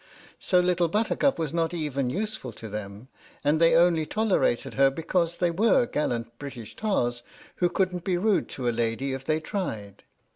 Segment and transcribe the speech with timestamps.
[0.39, 3.07] So Little Buttercup was not even useful to them,
[3.43, 7.21] and they only tolerated her because they were gallant British Tars
[7.57, 10.01] who couldn't be rude to a lady if they tried.